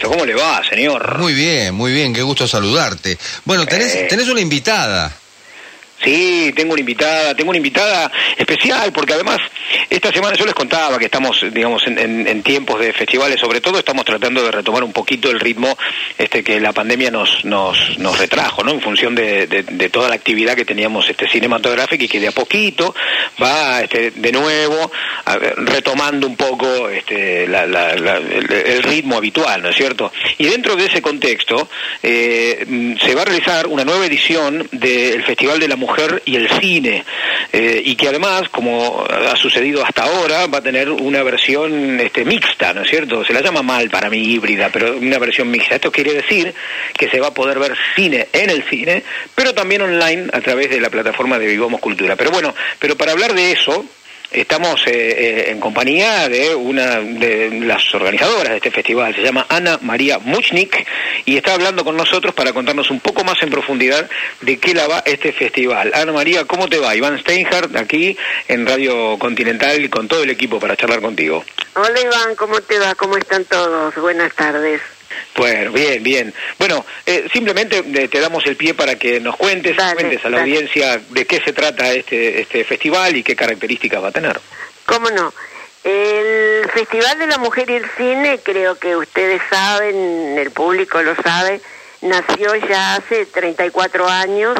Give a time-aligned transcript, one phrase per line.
[0.00, 0.08] supuesto.
[0.08, 1.18] ¿Cómo le va, señor?
[1.18, 3.18] Muy bien, muy bien, qué gusto saludarte.
[3.44, 4.06] Bueno, tenés, Eh.
[4.08, 5.14] tenés una invitada.
[6.02, 9.38] Sí, tengo una invitada, tengo una invitada especial porque además
[9.88, 14.04] esta semana yo les contaba que estamos, digamos, en, tiempos de festivales, sobre todo estamos
[14.04, 15.78] tratando de retomar un poquito el ritmo
[16.18, 18.72] este que la pandemia nos nos, nos retrajo, ¿no?
[18.72, 22.32] En función de, de- toda la actividad que teníamos este cinematográfica y que de a
[22.32, 22.94] poquito
[23.42, 24.90] va este, de nuevo
[25.24, 30.12] a retomando un poco este, la- el, el ritmo habitual, ¿no es cierto?
[30.38, 31.68] Y dentro de ese contexto
[32.02, 36.48] eh, se va a realizar una nueva edición del Festival de la Mujer y el
[36.60, 37.04] Cine,
[37.52, 42.24] eh, y que además, como ha sucedido hasta ahora, va a tener una versión este,
[42.24, 43.22] mixta, ¿no es cierto?
[43.24, 45.74] Se la llama mal para mí híbrida, pero una versión mixta.
[45.74, 46.54] Esto quiere decir
[46.96, 49.02] que se va a poder ver cine en el cine,
[49.34, 52.16] pero también online a través de la plataforma de Vivamos Cultura.
[52.16, 53.84] Pero bueno, pero para hablar de eso,
[54.34, 59.46] Estamos eh, eh, en compañía de una de las organizadoras de este festival, se llama
[59.48, 60.84] Ana María Muchnik,
[61.24, 64.10] y está hablando con nosotros para contarnos un poco más en profundidad
[64.40, 65.92] de qué la va este festival.
[65.94, 66.96] Ana María, ¿cómo te va?
[66.96, 68.16] Iván Steinhardt, aquí
[68.48, 71.44] en Radio Continental, con todo el equipo para charlar contigo.
[71.74, 72.94] Hola Iván, ¿cómo te va?
[72.96, 73.94] ¿Cómo están todos?
[73.94, 74.80] Buenas tardes.
[75.36, 76.34] Bueno, bien, bien.
[76.58, 80.30] Bueno, eh, simplemente eh, te damos el pie para que nos cuentes, Dale, cuentes a
[80.30, 80.50] la dale.
[80.50, 84.40] audiencia de qué se trata este, este festival y qué características va a tener.
[84.86, 85.32] ¿Cómo no?
[85.82, 91.14] El Festival de la Mujer y el Cine, creo que ustedes saben, el público lo
[91.16, 91.60] sabe,
[92.00, 94.58] nació ya hace 34 años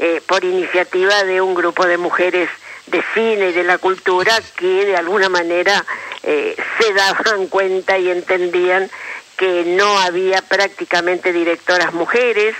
[0.00, 2.48] eh, por iniciativa de un grupo de mujeres
[2.86, 5.84] de cine y de la cultura que de alguna manera
[6.22, 8.90] eh, se daban cuenta y entendían
[9.38, 12.54] que no había prácticamente directoras mujeres,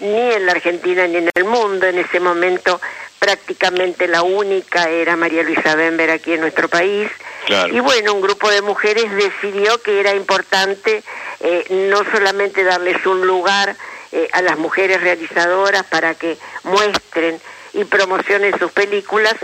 [0.00, 1.86] ni en la Argentina ni en el mundo.
[1.86, 2.80] En ese momento
[3.20, 7.08] prácticamente la única era María Luisa Bember aquí en nuestro país.
[7.46, 7.72] Claro.
[7.72, 11.04] Y bueno, un grupo de mujeres decidió que era importante
[11.38, 13.76] eh, no solamente darles un lugar
[14.10, 17.40] eh, a las mujeres realizadoras para que muestren
[17.74, 19.34] y promocionen sus películas,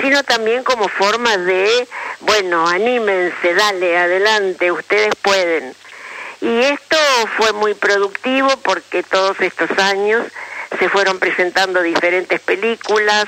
[0.00, 1.88] sino también como forma de,
[2.20, 5.74] bueno, anímense, dale, adelante, ustedes pueden.
[6.40, 6.96] Y esto
[7.36, 10.26] fue muy productivo porque todos estos años
[10.78, 13.26] se fueron presentando diferentes películas,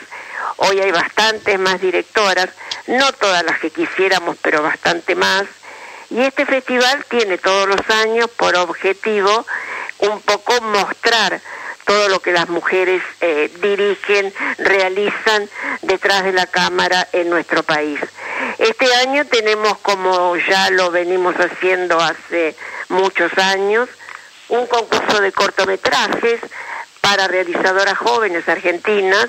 [0.57, 2.49] hoy hay bastantes más directoras,
[2.87, 5.45] no todas las que quisiéramos, pero bastante más.
[6.11, 9.47] Y este festival tiene todos los años por objetivo
[9.99, 11.41] un poco mostrar
[11.85, 15.49] todo lo que las mujeres eh, dirigen, realizan
[15.83, 18.01] detrás de la cámara en nuestro país.
[18.69, 22.57] Este año tenemos, como ya lo venimos haciendo hace
[22.89, 23.89] muchos años,
[24.49, 26.41] un concurso de cortometrajes
[27.01, 29.27] para realizadoras jóvenes argentinas,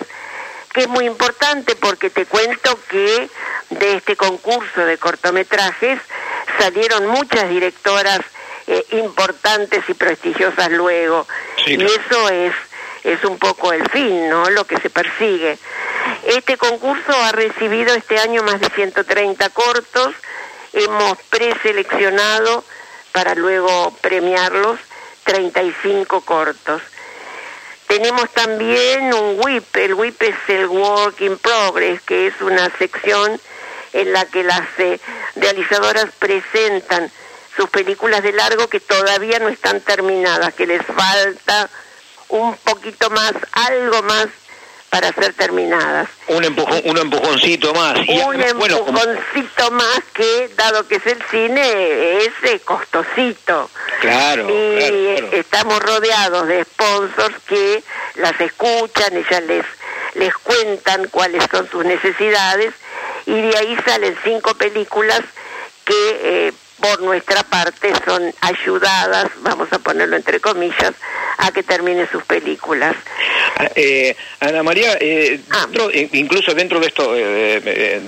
[0.73, 3.29] que es muy importante porque te cuento que
[3.69, 5.99] de este concurso de cortometrajes
[6.57, 8.21] salieron muchas directoras
[8.65, 11.27] eh, importantes y prestigiosas luego.
[11.63, 12.53] Sí, y eso es,
[13.03, 14.49] es un poco el fin, ¿no?
[14.49, 15.59] Lo que se persigue.
[16.27, 20.13] Este concurso ha recibido este año más de 130 cortos.
[20.73, 22.65] Hemos preseleccionado
[23.13, 24.77] para luego premiarlos
[25.23, 26.81] 35 cortos.
[27.87, 33.39] Tenemos también un WIP, el WIP es el Work in Progress, que es una sección
[33.93, 34.99] en la que las eh,
[35.37, 37.09] realizadoras presentan
[37.55, 41.69] sus películas de largo que todavía no están terminadas, que les falta
[42.27, 44.27] un poquito más, algo más
[44.89, 46.07] para ser terminadas.
[46.27, 47.97] Un, empujón, un empujoncito más.
[48.07, 52.59] Y un además, bueno, como- empujoncito más que, dado que es el cine, es eh,
[52.63, 53.69] costosito.
[54.01, 55.37] Claro, y claro, claro.
[55.37, 57.83] estamos rodeados de sponsors que
[58.15, 59.65] las escuchan, ellas les,
[60.15, 62.73] les cuentan cuáles son sus necesidades
[63.25, 65.21] y de ahí salen cinco películas
[65.83, 65.93] que
[66.47, 70.93] eh, por nuestra parte son ayudadas, vamos a ponerlo entre comillas,
[71.39, 72.95] a que terminen sus películas.
[73.75, 75.61] Eh, Ana María, eh, Ah.
[75.65, 78.01] dentro- eh, incluso dentro de esto, eh, eh,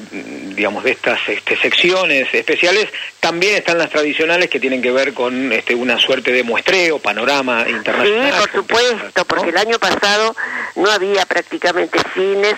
[0.56, 2.90] digamos, de estas este, secciones especiales,
[3.20, 7.64] también están las tradicionales que tienen que ver con este, una suerte de muestreo, panorama
[7.66, 8.34] Sí, internacional.
[8.42, 10.36] por supuesto, porque el año pasado
[10.76, 12.56] no había prácticamente cines,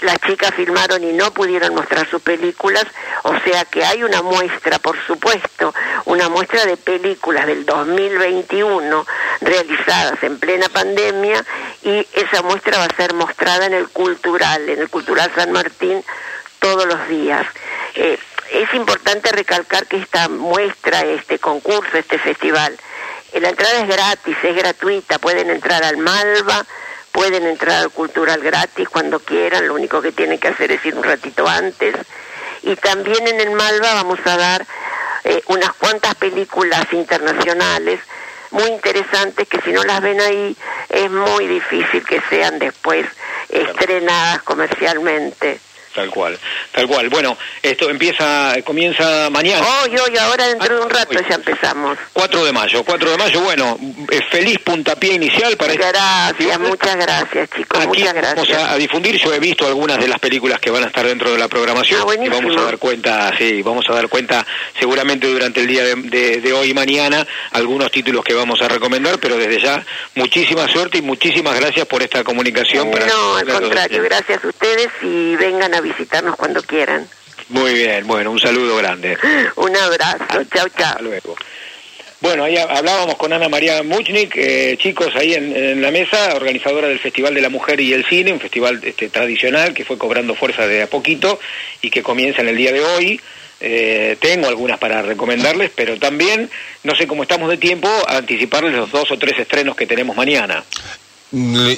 [0.00, 2.84] las chicas filmaron y no pudieron mostrar sus películas,
[3.22, 5.72] o sea que hay una muestra, por supuesto,
[6.04, 9.06] una muestra de películas del 2021
[9.40, 11.42] realizadas en plena pandemia
[11.84, 16.02] y esa muestra va a ser mostrada en el Cultural, en el Cultural San Martín
[16.58, 17.46] todos los días.
[17.94, 18.18] Eh,
[18.52, 22.76] es importante recalcar que esta muestra, este concurso, este festival,
[23.32, 26.64] eh, la entrada es gratis, es gratuita, pueden entrar al Malva,
[27.12, 30.94] pueden entrar al Cultural gratis cuando quieran, lo único que tienen que hacer es ir
[30.94, 31.94] un ratito antes.
[32.62, 34.66] Y también en el Malva vamos a dar
[35.24, 38.00] eh, unas cuantas películas internacionales
[38.54, 40.56] muy interesantes que si no las ven ahí
[40.94, 43.06] es muy difícil que sean después
[43.48, 45.60] estrenadas comercialmente.
[45.94, 46.36] Tal cual,
[46.72, 47.08] tal cual.
[47.08, 49.64] Bueno, esto empieza, comienza mañana.
[49.84, 51.96] Hoy, hoy, ahora dentro de un rato ya empezamos.
[52.12, 53.78] 4 de mayo, 4 de mayo, bueno,
[54.10, 58.48] eh, feliz puntapié inicial para este Gracias, muchas gracias chicos, muchas gracias.
[58.48, 61.30] Vamos a, difundir, yo he visto algunas de las películas que van a estar dentro
[61.30, 64.44] de la programación ah, y vamos a dar cuenta, sí, vamos a dar cuenta
[64.78, 69.36] seguramente durante el día de, hoy y mañana algunos títulos que vamos a recomendar, pero
[69.36, 69.84] desde ya
[70.16, 72.90] muchísima suerte y muchísimas gracias por esta comunicación.
[72.90, 77.06] no, al contrario, gracias a ustedes y vengan a visitarnos cuando quieran.
[77.50, 79.16] Muy bien, bueno, un saludo grande.
[79.56, 80.88] un abrazo, chao, chao.
[80.88, 81.36] Hasta luego.
[82.20, 86.98] Bueno, ahí hablábamos con Ana María Muchnik, eh, chicos ahí en, la mesa, organizadora del
[86.98, 90.66] Festival de la Mujer y el Cine, un festival este, tradicional que fue cobrando fuerza
[90.66, 91.38] de a poquito
[91.82, 93.20] y que comienza en el día de hoy.
[93.60, 96.48] Eh, tengo algunas para recomendarles, pero también,
[96.82, 100.16] no sé cómo estamos de tiempo, a anticiparles los dos o tres estrenos que tenemos
[100.16, 100.64] mañana.
[101.30, 101.72] Mm,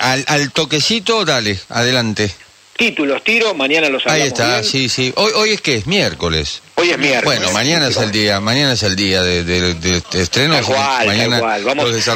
[0.00, 2.34] al, al toquecito, dale, adelante
[2.76, 5.12] títulos tiro, mañana los hablamos Ahí está, sí, sí.
[5.16, 6.62] Hoy, hoy es que es miércoles.
[6.74, 7.40] Hoy es miércoles.
[7.40, 10.60] Bueno, mañana es el día, mañana es el día de, de, estreno.
[11.06, 12.08] mañana Vamos, los,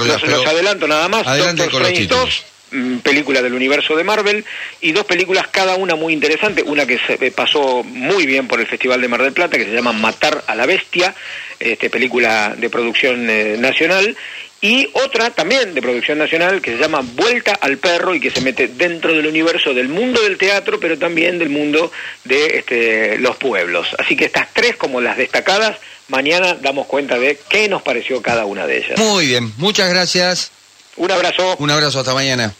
[0.46, 1.26] adelanto nada más.
[1.26, 2.42] Adelante con los títulos.
[2.72, 4.44] Mm, película del universo de Marvel
[4.80, 8.60] y dos películas cada una muy interesante, una que se eh, pasó muy bien por
[8.60, 11.12] el Festival de Mar del Plata que se llama Matar a la Bestia,
[11.58, 14.16] este película de producción eh, nacional
[14.60, 18.40] y otra también de producción nacional que se llama Vuelta al Perro y que se
[18.40, 21.90] mete dentro del universo del mundo del teatro, pero también del mundo
[22.22, 23.88] de este, los pueblos.
[23.98, 25.76] Así que estas tres como las destacadas,
[26.06, 28.98] mañana damos cuenta de qué nos pareció cada una de ellas.
[28.98, 30.52] Muy bien, muchas gracias.
[30.96, 31.56] Un abrazo.
[31.58, 32.54] Un abrazo, hasta mañana.